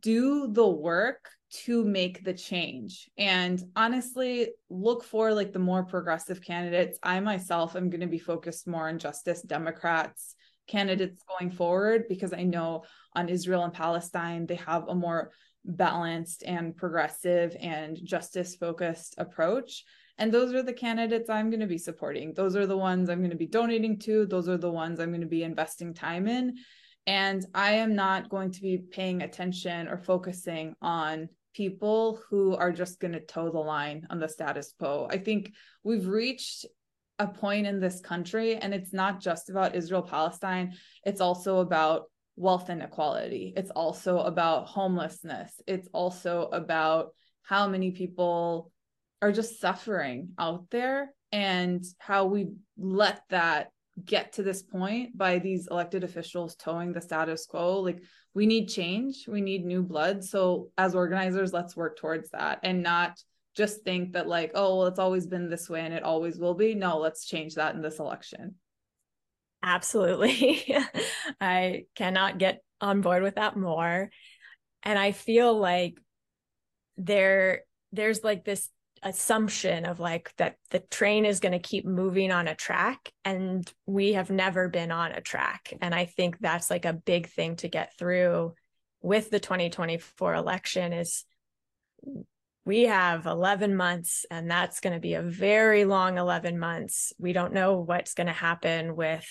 Do 0.01 0.47
the 0.51 0.67
work 0.67 1.29
to 1.65 1.83
make 1.83 2.23
the 2.23 2.33
change. 2.33 3.09
And 3.17 3.61
honestly 3.75 4.49
look 4.69 5.03
for 5.03 5.33
like 5.33 5.51
the 5.51 5.59
more 5.59 5.83
progressive 5.83 6.41
candidates. 6.41 6.97
I 7.03 7.19
myself 7.19 7.75
am 7.75 7.89
going 7.89 8.01
to 8.01 8.07
be 8.07 8.19
focused 8.19 8.67
more 8.67 8.87
on 8.87 8.99
justice 8.99 9.41
democrats 9.41 10.35
candidates 10.67 11.23
going 11.37 11.51
forward 11.51 12.05
because 12.07 12.33
I 12.33 12.43
know 12.43 12.83
on 13.13 13.29
Israel 13.29 13.63
and 13.63 13.73
Palestine, 13.73 14.45
they 14.45 14.55
have 14.55 14.87
a 14.87 14.95
more 14.95 15.31
balanced 15.65 16.43
and 16.43 16.75
progressive 16.75 17.55
and 17.59 17.97
justice 18.03 18.55
focused 18.55 19.15
approach. 19.17 19.83
And 20.21 20.31
those 20.31 20.53
are 20.53 20.61
the 20.61 20.71
candidates 20.71 21.31
I'm 21.31 21.49
going 21.49 21.61
to 21.61 21.65
be 21.65 21.79
supporting. 21.79 22.35
Those 22.35 22.55
are 22.55 22.67
the 22.67 22.77
ones 22.77 23.09
I'm 23.09 23.21
going 23.21 23.31
to 23.31 23.35
be 23.35 23.47
donating 23.47 23.97
to. 24.01 24.27
Those 24.27 24.47
are 24.47 24.57
the 24.57 24.69
ones 24.69 24.99
I'm 24.99 25.09
going 25.09 25.21
to 25.21 25.27
be 25.27 25.41
investing 25.41 25.95
time 25.95 26.27
in. 26.27 26.57
And 27.07 27.43
I 27.55 27.71
am 27.71 27.95
not 27.95 28.29
going 28.29 28.51
to 28.51 28.61
be 28.61 28.77
paying 28.77 29.23
attention 29.23 29.87
or 29.87 29.97
focusing 29.97 30.75
on 30.79 31.27
people 31.55 32.21
who 32.29 32.55
are 32.55 32.71
just 32.71 32.99
going 32.99 33.13
to 33.13 33.19
toe 33.19 33.49
the 33.49 33.57
line 33.57 34.05
on 34.11 34.19
the 34.19 34.29
status 34.29 34.75
quo. 34.77 35.07
I 35.09 35.17
think 35.17 35.53
we've 35.83 36.05
reached 36.05 36.67
a 37.17 37.25
point 37.25 37.65
in 37.65 37.79
this 37.79 37.99
country, 37.99 38.57
and 38.57 38.75
it's 38.75 38.93
not 38.93 39.21
just 39.21 39.49
about 39.49 39.75
Israel 39.75 40.03
Palestine, 40.03 40.73
it's 41.03 41.19
also 41.19 41.61
about 41.61 42.03
wealth 42.35 42.69
inequality. 42.69 43.53
It's 43.57 43.71
also 43.71 44.19
about 44.19 44.67
homelessness. 44.67 45.51
It's 45.65 45.89
also 45.93 46.43
about 46.51 47.15
how 47.41 47.67
many 47.67 47.89
people 47.89 48.71
are 49.21 49.31
just 49.31 49.59
suffering 49.59 50.29
out 50.39 50.65
there 50.71 51.13
and 51.31 51.83
how 51.99 52.25
we 52.25 52.49
let 52.77 53.21
that 53.29 53.71
get 54.05 54.33
to 54.33 54.43
this 54.43 54.63
point 54.63 55.17
by 55.17 55.39
these 55.39 55.67
elected 55.69 56.03
officials 56.03 56.55
towing 56.55 56.93
the 56.93 57.01
status 57.01 57.45
quo 57.45 57.81
like 57.81 58.01
we 58.33 58.45
need 58.45 58.67
change 58.67 59.25
we 59.27 59.41
need 59.41 59.65
new 59.65 59.83
blood. 59.83 60.23
So 60.23 60.69
as 60.77 60.95
organizers 60.95 61.53
let's 61.53 61.75
work 61.75 61.97
towards 61.97 62.29
that 62.31 62.59
and 62.63 62.81
not 62.81 63.19
just 63.55 63.83
think 63.83 64.13
that 64.13 64.27
like 64.27 64.51
oh 64.55 64.77
well 64.77 64.87
it's 64.87 64.99
always 64.99 65.27
been 65.27 65.49
this 65.49 65.69
way 65.69 65.81
and 65.81 65.93
it 65.93 66.03
always 66.03 66.37
will 66.39 66.53
be. 66.53 66.73
No 66.73 66.97
let's 66.97 67.25
change 67.25 67.55
that 67.55 67.75
in 67.75 67.81
this 67.81 67.99
election. 67.99 68.55
Absolutely. 69.63 70.75
I 71.41 71.85
cannot 71.95 72.37
get 72.37 72.63
on 72.79 73.01
board 73.01 73.21
with 73.21 73.35
that 73.35 73.57
more. 73.57 74.09
And 74.83 74.97
i 74.97 75.11
feel 75.11 75.55
like 75.55 75.99
there 76.97 77.61
there's 77.91 78.23
like 78.23 78.45
this 78.45 78.69
assumption 79.03 79.85
of 79.85 79.99
like 79.99 80.31
that 80.37 80.57
the 80.69 80.79
train 80.79 81.25
is 81.25 81.39
going 81.39 81.53
to 81.53 81.59
keep 81.59 81.85
moving 81.85 82.31
on 82.31 82.47
a 82.47 82.55
track 82.55 83.11
and 83.25 83.71
we 83.85 84.13
have 84.13 84.29
never 84.29 84.69
been 84.69 84.91
on 84.91 85.11
a 85.11 85.21
track. 85.21 85.73
And 85.81 85.95
i 85.95 86.05
think 86.05 86.37
that's 86.39 86.69
like 86.69 86.85
a 86.85 86.93
big 86.93 87.27
thing 87.27 87.55
to 87.57 87.67
get 87.67 87.97
through 87.97 88.53
with 89.01 89.29
the 89.31 89.39
2024 89.39 90.35
election 90.35 90.93
is 90.93 91.25
we 92.63 92.83
have 92.83 93.25
11 93.25 93.75
months 93.75 94.25
and 94.29 94.49
that's 94.49 94.79
going 94.79 94.93
to 94.93 94.99
be 94.99 95.15
a 95.15 95.23
very 95.23 95.83
long 95.83 96.19
11 96.19 96.59
months. 96.59 97.11
We 97.17 97.33
don't 97.33 97.53
know 97.53 97.79
what's 97.79 98.13
going 98.13 98.27
to 98.27 98.33
happen 98.33 98.95
with 98.95 99.25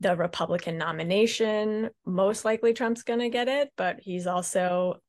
the 0.00 0.16
republican 0.16 0.78
nomination. 0.78 1.90
Most 2.06 2.46
likely 2.46 2.72
trump's 2.72 3.02
going 3.02 3.20
to 3.20 3.28
get 3.28 3.48
it 3.48 3.70
but 3.76 3.96
he's 4.00 4.26
also 4.26 5.00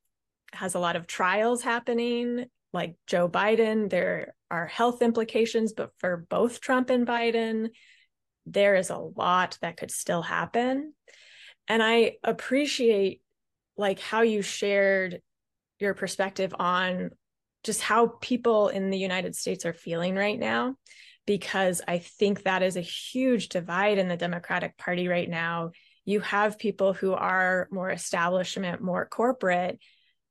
has 0.52 0.76
a 0.76 0.80
lot 0.80 0.96
of 0.96 1.08
trials 1.08 1.62
happening 1.62 2.46
like 2.74 2.96
Joe 3.08 3.30
Biden. 3.30 3.90
There 3.90 4.36
are 4.52 4.68
health 4.68 5.02
implications, 5.02 5.74
but 5.74 5.92
for 5.98 6.26
both 6.30 6.62
Trump 6.62 6.90
and 6.90 7.08
Biden, 7.08 7.70
there 8.46 8.76
is 8.76 8.90
a 8.90 8.98
lot 8.98 9.58
that 9.62 9.78
could 9.78 9.92
still 9.92 10.22
happen. 10.22 10.94
And 11.68 11.84
I 11.84 12.18
appreciate 12.24 13.22
like 13.78 14.00
how 14.00 14.22
you 14.22 14.42
shared 14.42 15.22
your 15.80 15.94
perspective 15.94 16.54
on 16.58 17.12
just 17.64 17.82
how 17.82 18.08
people 18.22 18.70
in 18.70 18.90
the 18.90 18.98
United 18.98 19.36
States 19.36 19.66
are 19.66 19.74
feeling 19.74 20.16
right 20.16 20.40
now 20.40 20.76
because 21.26 21.82
I 21.88 22.00
think 22.00 22.44
that 22.44 22.64
is 22.64 22.76
a 22.76 22.82
huge 22.82 23.50
divide 23.50 24.00
in 24.00 24.08
the 24.08 24.18
Democratic 24.18 24.78
Party 24.78 25.08
right 25.08 25.30
now. 25.30 25.72
You 26.04 26.22
have 26.22 26.58
people 26.58 26.94
who 26.94 27.14
are 27.14 27.68
more 27.72 27.92
establishment, 27.92 28.82
more 28.82 29.06
corporate, 29.06 29.78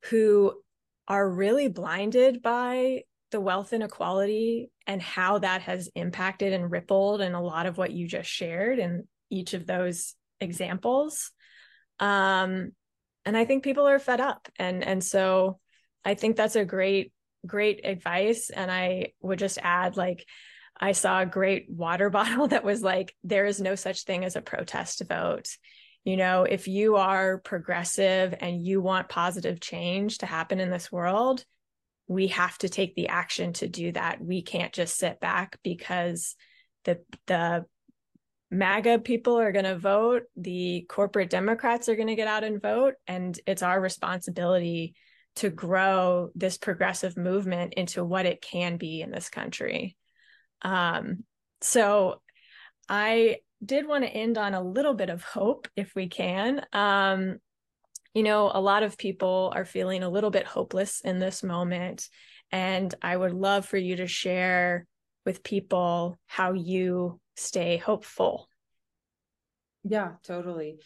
who 0.07 0.55
are 1.09 1.29
really 1.29 1.69
blinded 1.69 2.43
by 2.43 3.03
the 3.31 3.41
wealth 3.41 3.73
inequality 3.73 4.71
and 4.87 5.03
how 5.03 5.39
that 5.39 5.63
has 5.63 5.91
impacted 5.95 6.53
and 6.53 6.71
rippled 6.71 7.21
and 7.21 7.35
a 7.35 7.41
lot 7.41 7.67
of 7.67 7.77
what 7.77 7.91
you 7.91 8.07
just 8.07 8.29
shared 8.29 8.79
in 8.79 9.09
each 9.31 9.55
of 9.55 9.67
those 9.67 10.15
examples. 10.41 11.31
Um, 11.99 12.73
and 13.25 13.37
i 13.37 13.45
think 13.45 13.65
people 13.65 13.87
are 13.87 13.99
fed 13.99 14.21
up. 14.21 14.49
And 14.59 14.85
and 14.85 15.03
so 15.03 15.59
i 16.05 16.15
think 16.15 16.37
that's 16.37 16.57
a 16.57 16.65
great 16.65 17.13
great 17.47 17.85
advice. 17.85 18.51
And 18.51 18.71
i 18.71 19.13
would 19.21 19.39
just 19.39 19.59
add 19.63 19.97
like 19.97 20.25
i 20.81 20.93
saw 20.93 21.21
a 21.21 21.27
great 21.27 21.67
water 21.69 22.11
bottle 22.19 22.49
that 22.49 22.65
was 22.65 22.83
like 22.83 23.15
there 23.25 23.47
is 23.47 23.61
no 23.61 23.75
such 23.75 24.05
thing 24.05 24.25
as 24.25 24.37
a 24.37 24.43
protest 24.43 25.03
vote 25.09 25.49
you 26.09 26.17
know 26.17 26.45
if 26.45 26.67
you 26.67 26.97
are 26.97 27.39
progressive 27.39 28.35
and 28.41 28.67
you 28.67 28.81
want 28.81 29.11
positive 29.11 29.61
change 29.61 30.19
to 30.19 30.27
happen 30.27 30.59
in 30.59 30.71
this 30.71 30.91
world 30.91 31.45
we 32.07 32.29
have 32.29 32.57
to 32.57 32.69
take 32.71 32.95
the 32.95 33.09
action 33.09 33.53
to 33.53 33.69
do 33.69 33.93
that 33.93 34.19
we 34.19 34.41
can't 34.41 34.73
just 34.73 34.97
sit 34.97 35.21
back 35.21 35.59
because 35.63 36.35
the 36.85 36.99
the 37.27 37.65
MAGA 38.51 39.01
people 39.01 39.39
are 39.39 39.53
going 39.53 39.67
to 39.67 39.79
vote, 39.79 40.23
the 40.35 40.87
corporate 40.89 41.29
Democrats 41.29 41.91
are 41.91 41.97
going 41.97 42.09
to 42.09 42.15
get 42.15 42.29
out 42.29 42.45
and 42.45 42.63
vote, 42.63 42.95
and 43.07 43.39
it's 43.47 43.63
our 43.63 43.79
responsibility 43.79 44.95
to 45.37 45.51
grow 45.51 46.31
this 46.35 46.57
progressive 46.57 47.19
movement 47.19 47.75
into 47.75 48.03
what 48.03 48.25
it 48.25 48.41
can 48.41 48.79
be 48.79 49.03
in 49.03 49.11
this 49.11 49.29
country. 49.29 49.99
Um, 50.63 51.25
so 51.61 52.23
I 52.89 53.37
did 53.65 53.87
want 53.87 54.05
to 54.05 54.11
end 54.11 54.39
on 54.39 54.55
a 54.55 54.63
little 54.63 54.95
bit 54.95 55.11
of 55.11 55.23
hope 55.23 55.69
if 55.77 55.95
we 55.95 56.09
can. 56.09 56.65
Um, 56.73 57.39
you 58.15 58.23
know, 58.23 58.51
a 58.53 58.61
lot 58.61 58.83
of 58.83 58.99
people 58.99 59.53
are 59.55 59.65
feeling 59.65 60.03
a 60.03 60.09
little 60.09 60.31
bit 60.31 60.47
hopeless 60.47 61.01
in 61.01 61.19
this 61.19 61.43
moment. 61.43 62.09
And 62.51 62.95
I 63.03 63.17
would 63.17 63.33
love 63.33 63.67
for 63.67 63.77
you 63.77 63.97
to 63.97 64.07
share 64.07 64.87
with 65.27 65.43
people 65.43 66.19
how 66.27 66.53
you 66.53 67.21
stay 67.37 67.77
hopeful. 67.77 68.49
Yeah, 69.85 70.13
totally. 70.25 70.79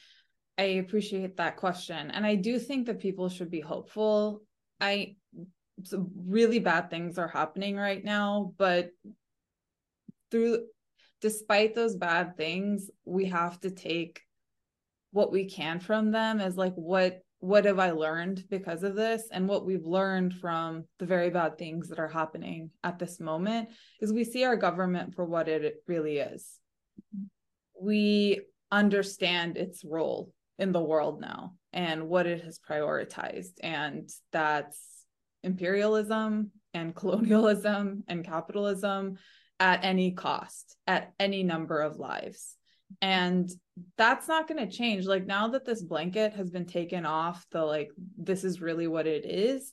I 0.59 0.62
appreciate 0.62 1.37
that 1.37 1.57
question. 1.57 2.11
And 2.11 2.26
I 2.26 2.35
do 2.35 2.59
think 2.59 2.87
that 2.87 3.00
people 3.00 3.29
should 3.29 3.50
be 3.50 3.61
hopeful. 3.61 4.43
I 4.81 5.17
really 5.93 6.59
bad 6.59 6.91
things 6.91 7.19
are 7.19 7.29
happening 7.29 7.76
right 7.76 8.05
now, 8.05 8.52
but 8.59 8.91
through 10.31 10.67
despite 11.23 11.75
those 11.75 11.97
bad 11.97 12.37
things, 12.37 12.91
we 13.07 13.26
have 13.26 13.59
to 13.61 13.71
take 13.71 14.21
what 15.12 15.33
we 15.33 15.49
can 15.49 15.79
from 15.79 16.11
them 16.11 16.41
as 16.41 16.57
like 16.57 16.75
what 16.75 17.21
what 17.38 17.64
have 17.64 17.81
I 17.81 17.91
learned 17.91 18.45
because 18.49 18.85
of 18.85 18.95
this? 18.95 19.25
And 19.33 19.49
what 19.49 19.67
we've 19.67 19.85
learned 19.85 20.35
from 20.35 20.85
the 21.00 21.07
very 21.07 21.29
bad 21.29 21.59
things 21.59 21.88
that 21.88 21.99
are 21.99 22.07
happening 22.07 22.71
at 22.85 23.00
this 23.00 23.19
moment 23.19 23.71
is 24.00 24.12
we 24.12 24.23
see 24.23 24.45
our 24.45 24.55
government 24.55 25.17
for 25.17 25.25
what 25.25 25.49
it 25.49 25.83
really 25.88 26.19
is. 26.19 26.49
We 27.81 28.43
understand 28.71 29.57
its 29.57 29.85
role 29.85 30.33
in 30.57 30.71
the 30.71 30.81
world 30.81 31.21
now 31.21 31.55
and 31.73 32.09
what 32.09 32.29
it 32.29 32.45
has 32.45 32.61
prioritized. 32.61 33.55
And 33.61 34.09
that's 34.31 34.79
imperialism 35.43 36.52
and 36.75 36.95
colonialism 36.95 38.05
and 38.07 38.25
capitalism 38.25 39.19
at 39.62 39.85
any 39.85 40.11
cost, 40.11 40.76
at 40.88 41.12
any 41.21 41.45
number 41.45 41.81
of 41.81 41.97
lives. 41.97 42.57
And 43.00 43.49
that's 43.97 44.26
not 44.26 44.49
going 44.49 44.59
to 44.59 44.76
change. 44.76 45.07
Like 45.07 45.25
now 45.25 45.49
that 45.49 45.64
this 45.64 45.81
blanket 45.81 46.35
has 46.35 46.50
been 46.50 46.66
taken 46.66 47.07
off, 47.07 47.47
the 47.52 47.62
like, 47.62 47.90
this 48.19 48.42
is 48.42 48.61
really 48.61 48.88
what 48.88 49.07
it 49.07 49.25
is, 49.25 49.73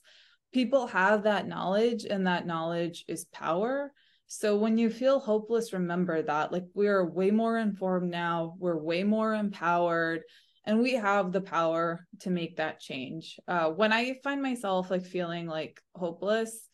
people 0.52 0.86
have 0.86 1.24
that 1.24 1.48
knowledge, 1.48 2.04
and 2.04 2.28
that 2.28 2.46
knowledge 2.46 3.04
is 3.08 3.24
power. 3.26 3.92
So 4.28 4.56
when 4.56 4.78
you 4.78 4.90
feel 4.90 5.18
hopeless, 5.18 5.72
remember 5.72 6.22
that. 6.22 6.52
Like 6.52 6.66
we 6.72 6.86
are 6.86 7.04
way 7.04 7.32
more 7.32 7.58
informed 7.58 8.12
now, 8.12 8.54
we're 8.58 8.78
way 8.78 9.02
more 9.02 9.34
empowered 9.34 10.22
and 10.66 10.78
we 10.78 10.92
have 10.92 11.32
the 11.32 11.40
power 11.40 12.06
to 12.20 12.30
make 12.30 12.56
that 12.58 12.78
change 12.78 13.38
uh, 13.48 13.70
when 13.70 13.94
i 13.94 14.14
find 14.22 14.42
myself 14.42 14.90
like 14.90 15.06
feeling 15.06 15.46
like 15.46 15.80
hopeless 15.94 16.68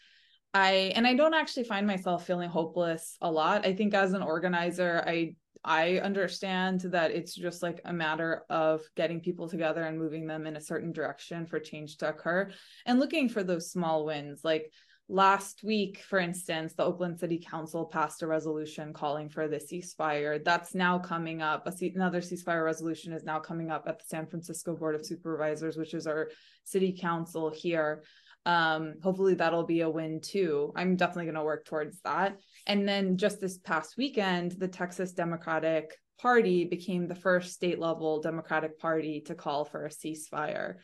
I 0.56 0.92
and 0.96 1.06
I 1.06 1.14
don't 1.14 1.34
actually 1.34 1.64
find 1.64 1.86
myself 1.86 2.26
feeling 2.26 2.48
hopeless 2.48 3.18
a 3.20 3.30
lot. 3.30 3.66
I 3.66 3.75
think 3.75 3.92
as 3.92 4.14
an 4.14 4.22
organizer, 4.22 5.04
I 5.06 5.36
I 5.64 5.98
understand 5.98 6.80
that 6.92 7.10
it's 7.10 7.34
just 7.34 7.62
like 7.62 7.80
a 7.84 7.92
matter 7.92 8.44
of 8.48 8.82
getting 8.94 9.20
people 9.20 9.48
together 9.48 9.82
and 9.82 9.98
moving 9.98 10.26
them 10.26 10.46
in 10.46 10.56
a 10.56 10.60
certain 10.60 10.92
direction 10.92 11.44
for 11.44 11.58
change 11.58 11.98
to 11.98 12.08
occur 12.08 12.50
and 12.86 13.00
looking 13.00 13.28
for 13.28 13.42
those 13.42 13.70
small 13.70 14.06
wins. 14.06 14.44
Like 14.44 14.72
last 15.08 15.62
week, 15.62 15.98
for 16.08 16.18
instance, 16.18 16.72
the 16.72 16.84
Oakland 16.84 17.18
City 17.18 17.38
Council 17.38 17.84
passed 17.84 18.22
a 18.22 18.26
resolution 18.26 18.92
calling 18.92 19.28
for 19.28 19.48
the 19.48 19.58
ceasefire. 19.58 20.42
That's 20.42 20.75
now 20.75 20.98
coming 20.98 21.42
up. 21.42 21.66
another 21.66 22.20
ceasefire 22.20 22.64
resolution 22.64 23.12
is 23.12 23.25
now 23.25 23.40
coming 23.40 23.70
up 23.70 23.84
at 23.86 23.98
the 23.98 24.04
San 24.06 24.26
Francisco 24.26 24.75
Board 24.75 24.94
of 24.94 25.04
Supervisors, 25.04 25.76
which 25.76 25.92
is 25.94 26.06
our 26.06 26.30
city 26.64 26.96
council 26.98 27.50
here 27.50 28.04
um 28.47 28.95
hopefully 29.03 29.35
that'll 29.35 29.67
be 29.67 29.83
a 29.83 29.91
win 29.91 30.21
too 30.23 30.73
i'm 30.75 30.97
definitely 30.97 31.25
going 31.25 31.35
to 31.35 31.43
work 31.43 31.67
towards 31.67 32.00
that 32.00 32.38
And 32.67 32.88
then 32.88 33.17
just 33.17 33.41
this 33.41 33.59
past 33.59 33.97
weekend, 33.97 34.53
the 34.53 34.69
Texas 34.69 35.12
Democratic 35.12 35.97
Party 36.21 36.65
became 36.65 37.07
the 37.07 37.15
first 37.15 37.53
state 37.55 37.79
level 37.79 38.21
Democratic 38.21 38.79
Party 38.79 39.23
to 39.26 39.35
call 39.35 39.65
for 39.65 39.87
a 39.87 39.91
ceasefire. 39.91 40.76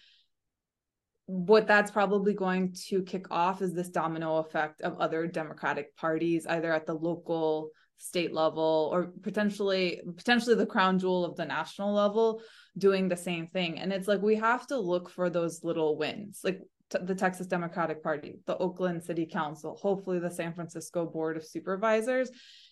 What 1.26 1.66
that's 1.66 1.90
probably 1.90 2.35
going 2.35 2.75
to 2.88 3.02
kick 3.02 3.26
off 3.31 3.62
is 3.62 3.73
this 3.73 3.88
domino 3.88 4.37
effect 4.37 4.83
of 4.83 4.99
other 4.99 5.26
Democratic 5.26 5.97
parties, 5.97 6.47
either 6.47 6.73
at 6.73 6.87
the 6.87 6.95
local, 6.95 7.71
state 7.97 8.33
level, 8.33 8.90
or 8.92 9.12
potentially 9.23 10.00
potentially 10.16 10.54
the 10.54 10.66
crown 10.66 10.99
jewel 10.99 11.25
of 11.25 11.37
the 11.37 11.45
national 11.45 11.95
level, 11.95 12.42
doing 12.76 13.09
the 13.09 13.16
same 13.16 13.47
thing. 13.47 13.78
And 13.78 13.92
it's 13.92 14.09
like 14.09 14.23
we 14.23 14.37
have 14.37 14.66
to 14.69 14.78
look 14.78 15.09
for 15.11 15.31
those 15.31 15.64
little 15.64 15.97
wins. 15.97 16.40
Like 16.45 16.61
the 17.02 17.14
Texas 17.14 17.46
Democratic 17.46 18.02
Party, 18.02 18.40
the 18.46 18.56
Oakland 18.58 19.02
City 19.02 19.26
Council, 19.26 19.78
hopefully 19.80 20.18
the 20.18 20.30
San 20.30 20.54
Francisco 20.54 21.06
Board 21.06 21.37
of 21.37 21.44
Supervisors, 21.44 22.30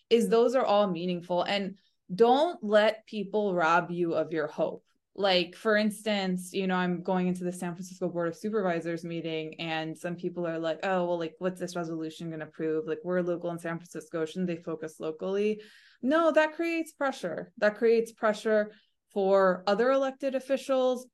is 0.08 0.28
those 0.28 0.54
are 0.54 0.64
all 0.64 0.88
meaningful. 0.88 1.42
And 1.42 1.76
don't 2.14 2.62
let 2.62 3.06
people 3.06 3.54
rob 3.54 3.90
you 3.90 4.14
of 4.14 4.32
your 4.32 4.46
hope. 4.46 4.84
Like, 5.16 5.56
for 5.56 5.76
instance, 5.76 6.52
you 6.52 6.66
know, 6.66 6.76
I'm 6.76 7.02
going 7.02 7.26
into 7.26 7.44
the 7.44 7.52
San 7.52 7.74
Francisco 7.74 8.08
Board 8.08 8.28
of 8.28 8.36
Supervisors 8.36 9.04
meeting, 9.04 9.58
and 9.60 9.98
some 9.98 10.14
people 10.14 10.46
are 10.46 10.58
like, 10.58 10.78
oh, 10.82 11.04
well, 11.04 11.18
like, 11.18 11.34
what's 11.38 11.60
this 11.60 11.76
resolution 11.76 12.28
going 12.28 12.40
to 12.40 12.46
prove? 12.46 12.86
Like, 12.86 13.00
we're 13.04 13.20
local 13.20 13.50
in 13.50 13.58
San 13.58 13.76
Francisco. 13.78 14.24
Shouldn't 14.24 14.46
they 14.46 14.56
focus 14.56 15.00
locally? 15.00 15.60
No, 16.00 16.30
that 16.32 16.54
creates 16.54 16.92
pressure. 16.92 17.52
That 17.58 17.76
creates 17.76 18.12
pressure 18.12 18.72
for 19.12 19.64
other 19.66 19.90
elected 19.90 20.34
officials 20.34 21.06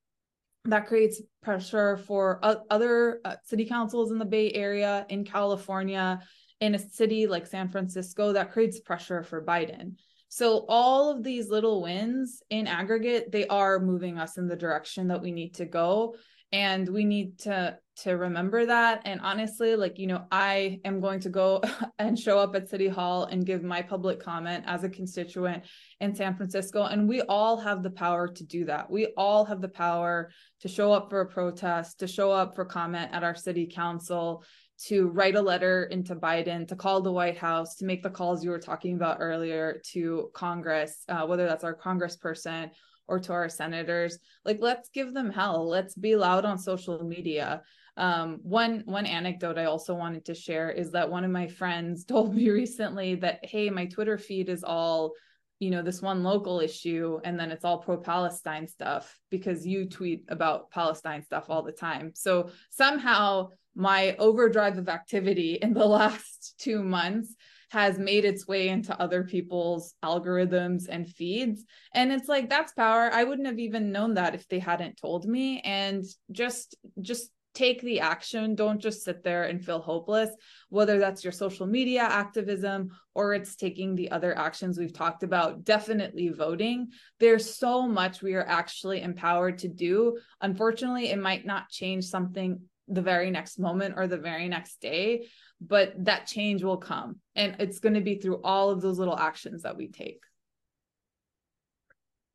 that 0.66 0.86
creates 0.86 1.20
pressure 1.42 1.96
for 1.96 2.40
other 2.42 3.20
uh, 3.24 3.36
city 3.44 3.64
councils 3.64 4.10
in 4.10 4.18
the 4.18 4.24
Bay 4.24 4.52
Area, 4.52 5.06
in 5.08 5.24
California, 5.24 6.20
in 6.60 6.74
a 6.74 6.78
city 6.78 7.26
like 7.26 7.46
San 7.46 7.68
Francisco, 7.68 8.32
that 8.32 8.52
creates 8.52 8.80
pressure 8.80 9.22
for 9.22 9.44
Biden. 9.44 9.94
So, 10.28 10.66
all 10.68 11.10
of 11.10 11.22
these 11.22 11.48
little 11.48 11.82
wins 11.82 12.42
in 12.50 12.66
aggregate, 12.66 13.30
they 13.30 13.46
are 13.46 13.78
moving 13.78 14.18
us 14.18 14.38
in 14.38 14.48
the 14.48 14.56
direction 14.56 15.08
that 15.08 15.22
we 15.22 15.30
need 15.30 15.54
to 15.54 15.64
go 15.64 16.16
and 16.52 16.88
we 16.88 17.04
need 17.04 17.38
to 17.40 17.78
to 17.96 18.12
remember 18.12 18.66
that. 18.66 19.02
And 19.04 19.20
honestly 19.20 19.74
like 19.74 19.98
you 19.98 20.06
know 20.06 20.24
i 20.30 20.80
am 20.84 21.00
going 21.00 21.20
to 21.20 21.28
go 21.28 21.62
and 21.98 22.18
show 22.18 22.38
up 22.38 22.54
at 22.54 22.68
city 22.68 22.88
hall 22.88 23.24
and 23.24 23.46
give 23.46 23.62
my 23.62 23.82
public 23.82 24.20
comment 24.20 24.64
as 24.66 24.84
a 24.84 24.88
constituent 24.88 25.64
in 26.00 26.14
san 26.14 26.36
francisco. 26.36 26.84
And 26.84 27.08
we 27.08 27.22
all 27.22 27.56
have 27.58 27.82
the 27.82 27.90
power 27.90 28.28
to 28.28 28.44
do 28.44 28.66
that. 28.66 28.90
We 28.90 29.12
all 29.16 29.44
have 29.46 29.60
the 29.60 29.68
power 29.68 30.30
to 30.60 30.68
show 30.68 30.92
up 30.92 31.10
for 31.10 31.22
a 31.22 31.26
protest 31.26 32.00
to 32.00 32.06
show 32.06 32.30
up 32.30 32.54
for 32.54 32.64
comment 32.64 33.10
at 33.12 33.24
our 33.24 33.34
city 33.34 33.66
council 33.66 34.44
to 34.78 35.08
write 35.08 35.36
a 35.36 35.40
letter 35.40 35.84
into 35.84 36.14
biden 36.14 36.68
to 36.68 36.76
call 36.76 37.00
the 37.00 37.10
white 37.10 37.38
house 37.38 37.76
to 37.76 37.86
make 37.86 38.02
the 38.02 38.10
calls 38.10 38.44
you 38.44 38.50
were 38.50 38.58
talking 38.58 38.94
about 38.94 39.16
earlier 39.20 39.80
to 39.82 40.30
congress 40.34 41.02
uh, 41.08 41.24
whether 41.24 41.46
that's 41.46 41.64
our 41.64 41.74
congressperson 41.74 42.68
or 43.08 43.20
to 43.20 43.32
our 43.32 43.48
senators 43.48 44.18
like 44.44 44.58
let's 44.60 44.88
give 44.90 45.14
them 45.14 45.30
hell. 45.30 45.68
Let's 45.68 45.94
be 45.94 46.16
loud 46.16 46.44
on 46.44 46.58
social 46.58 47.02
media. 47.04 47.62
Um, 47.98 48.40
one 48.42 48.82
one 48.84 49.06
anecdote 49.06 49.56
i 49.56 49.64
also 49.64 49.94
wanted 49.94 50.26
to 50.26 50.34
share 50.34 50.70
is 50.70 50.90
that 50.90 51.10
one 51.10 51.24
of 51.24 51.30
my 51.30 51.46
friends 51.46 52.04
told 52.12 52.34
me 52.34 52.50
recently 52.50 53.14
that 53.14 53.40
hey 53.42 53.70
my 53.70 53.86
twitter 53.86 54.18
feed 54.18 54.50
is 54.50 54.62
all 54.62 55.12
you 55.58 55.70
know 55.70 55.82
this 55.82 56.02
one 56.02 56.22
local 56.22 56.60
issue 56.60 57.18
and 57.24 57.40
then 57.40 57.50
it's 57.50 57.64
all 57.64 57.78
pro 57.78 57.96
palestine 57.96 58.66
stuff 58.66 59.18
because 59.30 59.66
you 59.66 59.88
tweet 59.88 60.24
about 60.28 60.70
palestine 60.70 61.22
stuff 61.22 61.46
all 61.48 61.62
the 61.62 61.72
time. 61.72 62.12
So 62.14 62.50
somehow 62.70 63.48
my 63.74 64.16
overdrive 64.18 64.78
of 64.78 64.88
activity 64.88 65.58
in 65.60 65.72
the 65.72 65.86
last 66.00 66.54
two 66.58 66.82
months 66.82 67.34
has 67.70 67.98
made 67.98 68.24
its 68.24 68.46
way 68.46 68.68
into 68.68 68.98
other 69.00 69.24
people's 69.24 69.94
algorithms 70.04 70.84
and 70.88 71.08
feeds. 71.08 71.64
And 71.92 72.12
it's 72.12 72.28
like 72.28 72.48
that's 72.48 72.72
power. 72.72 73.10
I 73.12 73.24
wouldn't 73.24 73.48
have 73.48 73.58
even 73.58 73.92
known 73.92 74.14
that 74.14 74.34
if 74.34 74.46
they 74.48 74.58
hadn't 74.58 74.98
told 74.98 75.26
me. 75.26 75.60
And 75.60 76.04
just 76.30 76.76
just 77.00 77.30
take 77.56 77.80
the 77.80 78.00
action. 78.00 78.54
Don't 78.54 78.80
just 78.80 79.02
sit 79.02 79.24
there 79.24 79.44
and 79.44 79.64
feel 79.64 79.80
hopeless, 79.80 80.28
whether 80.68 80.98
that's 80.98 81.24
your 81.24 81.32
social 81.32 81.66
media 81.66 82.02
activism 82.02 82.90
or 83.14 83.32
it's 83.32 83.56
taking 83.56 83.94
the 83.94 84.10
other 84.10 84.36
actions 84.36 84.78
we've 84.78 84.92
talked 84.92 85.22
about, 85.22 85.64
definitely 85.64 86.28
voting. 86.28 86.88
There's 87.18 87.56
so 87.56 87.88
much 87.88 88.22
we 88.22 88.34
are 88.34 88.46
actually 88.46 89.00
empowered 89.00 89.58
to 89.58 89.68
do. 89.68 90.18
Unfortunately, 90.42 91.08
it 91.08 91.18
might 91.18 91.46
not 91.46 91.70
change 91.70 92.04
something 92.04 92.60
the 92.88 93.02
very 93.02 93.30
next 93.30 93.58
moment 93.58 93.94
or 93.96 94.06
the 94.06 94.18
very 94.18 94.48
next 94.48 94.80
day, 94.80 95.26
but 95.60 95.92
that 96.04 96.26
change 96.26 96.62
will 96.62 96.76
come. 96.76 97.16
And 97.34 97.56
it's 97.58 97.78
going 97.78 97.94
to 97.94 98.00
be 98.00 98.16
through 98.16 98.42
all 98.42 98.70
of 98.70 98.80
those 98.80 98.98
little 98.98 99.18
actions 99.18 99.62
that 99.62 99.76
we 99.76 99.88
take. 99.88 100.20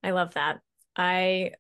I 0.03 0.11
love 0.11 0.33
that. 0.33 0.59
I 0.95 1.51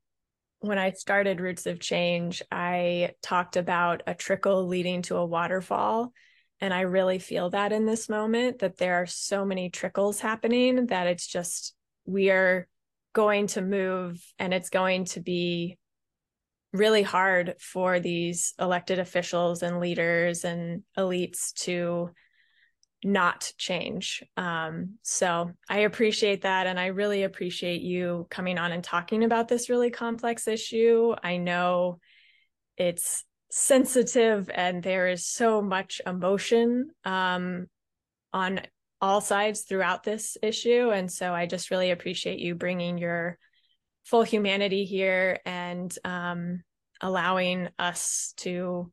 when 0.61 0.77
i 0.77 0.91
started 0.91 1.41
roots 1.41 1.65
of 1.65 1.79
change 1.79 2.43
i 2.51 3.09
talked 3.23 3.57
about 3.57 4.03
a 4.05 4.13
trickle 4.13 4.67
leading 4.67 5.01
to 5.01 5.17
a 5.17 5.25
waterfall. 5.25 6.13
And 6.59 6.73
i 6.73 6.81
really 6.81 7.17
feel 7.17 7.49
that 7.49 7.71
in 7.71 7.85
this 7.85 8.07
moment 8.07 8.59
that 8.59 8.77
there 8.77 8.95
are 8.95 9.07
so 9.07 9.43
many 9.43 9.69
trickles 9.69 10.19
happening 10.19 10.87
that 10.87 11.07
it's 11.07 11.25
just 11.25 11.73
we 12.05 12.29
are 12.29 12.67
going 13.13 13.47
to 13.47 13.61
move 13.61 14.23
and 14.37 14.53
it's 14.53 14.69
going 14.69 15.05
to 15.05 15.19
be 15.19 15.77
really 16.73 17.03
hard 17.03 17.55
for 17.59 17.99
these 17.99 18.53
elected 18.59 18.99
officials 18.99 19.61
and 19.61 19.79
leaders 19.79 20.45
and 20.45 20.83
elites 20.97 21.53
to 21.53 22.11
not 23.03 23.51
change. 23.57 24.23
Um, 24.37 24.97
so 25.01 25.51
I 25.67 25.79
appreciate 25.79 26.43
that. 26.43 26.67
And 26.67 26.79
I 26.79 26.87
really 26.87 27.23
appreciate 27.23 27.81
you 27.81 28.27
coming 28.29 28.57
on 28.57 28.71
and 28.71 28.83
talking 28.83 29.23
about 29.23 29.47
this 29.47 29.69
really 29.69 29.89
complex 29.89 30.47
issue. 30.47 31.13
I 31.21 31.37
know 31.37 31.99
it's 32.77 33.25
sensitive 33.49 34.49
and 34.53 34.81
there 34.81 35.07
is 35.07 35.25
so 35.25 35.61
much 35.61 35.99
emotion 36.05 36.89
um, 37.03 37.67
on 38.31 38.61
all 39.01 39.19
sides 39.19 39.61
throughout 39.61 40.03
this 40.03 40.37
issue. 40.41 40.91
And 40.91 41.11
so 41.11 41.33
I 41.33 41.47
just 41.47 41.71
really 41.71 41.91
appreciate 41.91 42.39
you 42.39 42.55
bringing 42.55 42.97
your 42.97 43.37
full 44.05 44.23
humanity 44.23 44.85
here 44.85 45.39
and 45.45 45.95
um, 46.03 46.63
allowing 47.01 47.69
us 47.79 48.33
to 48.37 48.91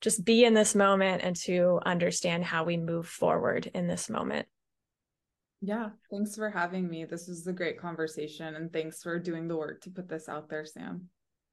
just 0.00 0.24
be 0.24 0.44
in 0.44 0.54
this 0.54 0.74
moment 0.74 1.22
and 1.24 1.34
to 1.34 1.80
understand 1.84 2.44
how 2.44 2.64
we 2.64 2.76
move 2.76 3.06
forward 3.06 3.70
in 3.74 3.88
this 3.88 4.08
moment. 4.08 4.46
Yeah, 5.60 5.90
thanks 6.10 6.36
for 6.36 6.50
having 6.50 6.88
me. 6.88 7.04
This 7.04 7.26
was 7.26 7.46
a 7.46 7.52
great 7.52 7.80
conversation 7.80 8.54
and 8.54 8.72
thanks 8.72 9.02
for 9.02 9.18
doing 9.18 9.48
the 9.48 9.56
work 9.56 9.80
to 9.82 9.90
put 9.90 10.08
this 10.08 10.28
out 10.28 10.48
there, 10.48 10.64
Sam. 10.64 11.08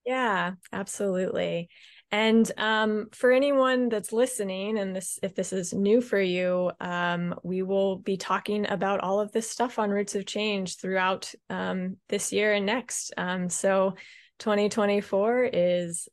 Yeah, 0.06 0.52
absolutely. 0.72 1.70
And 2.12 2.50
um, 2.58 3.08
for 3.12 3.32
anyone 3.32 3.89
that's 3.89 4.13
listening, 4.13 4.78
and 4.78 4.96
this 4.96 5.20
if 5.22 5.36
this 5.36 5.52
is 5.52 5.74
new 5.74 6.02
for 6.02 6.20
you, 6.20 6.72
um, 6.80 7.36
we 7.44 7.62
will 7.63 7.98
be 7.98 8.15
talking 8.15 8.70
about 8.70 9.02
all 9.02 9.20
of 9.20 9.32
this 9.32 9.50
stuff 9.50 9.80
on 9.80 9.89
Roots 9.89 10.15
of 10.15 10.26
Change 10.26 10.78
throughout 10.78 11.34
um, 11.50 11.98
this 12.08 12.32
year 12.32 12.54
and 12.54 12.65
next. 12.65 13.13
Um, 13.18 13.50
so 13.50 13.96
2024 14.39 15.50
is 15.52 16.08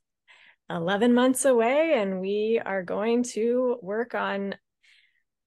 11 0.70 1.12
months 1.12 1.44
away, 1.44 1.94
and 1.96 2.20
we 2.20 2.60
are 2.64 2.82
going 2.82 3.22
to 3.24 3.76
work 3.82 4.14
on 4.14 4.54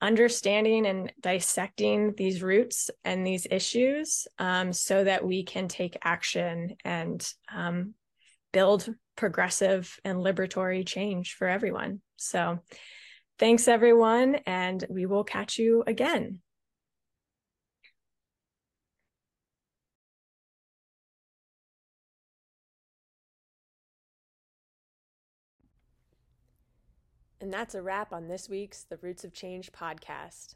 understanding 0.01 0.85
and 0.85 1.11
dissecting 1.19 2.13
these 2.15 2.43
roots 2.43 2.91
and 3.03 3.25
these 3.25 3.47
issues 3.49 4.27
um, 4.37 4.71
so 4.71 5.03
that 5.03 5.25
we 5.25 5.43
can 5.43 5.67
take 5.67 5.97
action 6.03 6.75
and 6.83 7.27
um, 7.53 7.95
build 8.51 8.87
progressive 9.15 9.99
and 10.03 10.19
liberatory 10.19 10.85
change 10.85 11.35
for 11.35 11.47
everyone. 11.47 12.01
So, 12.17 12.59
thanks 13.39 13.67
everyone, 13.67 14.35
and 14.45 14.83
we 14.89 15.05
will 15.05 15.23
catch 15.23 15.57
you 15.57 15.83
again. 15.85 16.41
And 27.41 27.53
that's 27.53 27.75
a 27.75 27.81
wrap 27.81 28.11
on 28.11 28.27
this 28.27 28.49
week's 28.49 28.83
The 28.83 28.97
Roots 28.97 29.23
of 29.23 29.31
Change 29.31 29.71
podcast. 29.71 30.55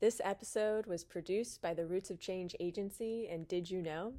This 0.00 0.20
episode 0.22 0.86
was 0.86 1.02
produced 1.02 1.60
by 1.60 1.74
the 1.74 1.86
Roots 1.86 2.10
of 2.10 2.20
Change 2.20 2.54
Agency 2.60 3.28
and 3.28 3.48
Did 3.48 3.70
You 3.70 3.82
Know? 3.82 4.12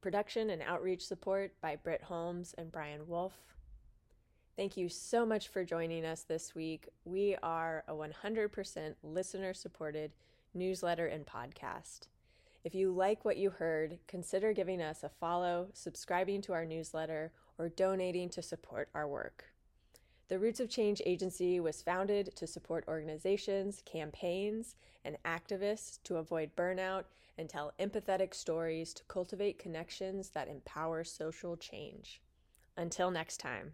Production 0.00 0.48
and 0.48 0.62
outreach 0.62 1.06
support 1.06 1.52
by 1.60 1.76
Britt 1.76 2.02
Holmes 2.02 2.54
and 2.56 2.72
Brian 2.72 3.06
Wolf. 3.06 3.34
Thank 4.56 4.78
you 4.78 4.88
so 4.88 5.26
much 5.26 5.48
for 5.48 5.62
joining 5.62 6.06
us 6.06 6.22
this 6.22 6.54
week. 6.54 6.88
We 7.04 7.36
are 7.42 7.84
a 7.86 7.92
100% 7.92 8.94
listener 9.02 9.52
supported 9.52 10.12
newsletter 10.54 11.06
and 11.06 11.26
podcast. 11.26 12.08
If 12.64 12.74
you 12.74 12.92
like 12.92 13.26
what 13.26 13.36
you 13.36 13.50
heard, 13.50 13.98
consider 14.08 14.54
giving 14.54 14.80
us 14.80 15.02
a 15.02 15.10
follow, 15.10 15.68
subscribing 15.74 16.40
to 16.42 16.54
our 16.54 16.64
newsletter, 16.64 17.32
or 17.58 17.68
donating 17.68 18.30
to 18.30 18.40
support 18.40 18.88
our 18.94 19.06
work. 19.06 19.49
The 20.30 20.38
Roots 20.38 20.60
of 20.60 20.70
Change 20.70 21.02
Agency 21.04 21.58
was 21.58 21.82
founded 21.82 22.36
to 22.36 22.46
support 22.46 22.84
organizations, 22.86 23.82
campaigns, 23.84 24.76
and 25.04 25.16
activists 25.24 25.98
to 26.04 26.18
avoid 26.18 26.54
burnout 26.54 27.02
and 27.36 27.48
tell 27.48 27.72
empathetic 27.80 28.32
stories 28.32 28.94
to 28.94 29.02
cultivate 29.08 29.58
connections 29.58 30.30
that 30.30 30.46
empower 30.46 31.02
social 31.02 31.56
change. 31.56 32.22
Until 32.76 33.10
next 33.10 33.38
time. 33.38 33.72